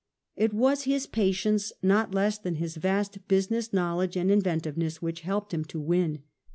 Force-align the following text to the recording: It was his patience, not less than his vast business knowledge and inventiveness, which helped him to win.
It 0.35 0.51
was 0.51 0.85
his 0.85 1.05
patience, 1.05 1.71
not 1.83 2.11
less 2.11 2.39
than 2.39 2.55
his 2.55 2.75
vast 2.77 3.27
business 3.27 3.71
knowledge 3.71 4.17
and 4.17 4.31
inventiveness, 4.31 4.99
which 4.99 5.21
helped 5.21 5.53
him 5.53 5.63
to 5.65 5.79
win. 5.79 6.23